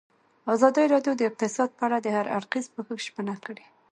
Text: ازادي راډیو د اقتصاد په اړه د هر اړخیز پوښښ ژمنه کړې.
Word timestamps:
ازادي 0.53 0.83
راډیو 0.93 1.13
د 1.17 1.21
اقتصاد 1.29 1.69
په 1.77 1.83
اړه 1.87 1.97
د 2.01 2.07
هر 2.15 2.25
اړخیز 2.37 2.65
پوښښ 2.73 2.99
ژمنه 3.07 3.35
کړې. 3.45 3.65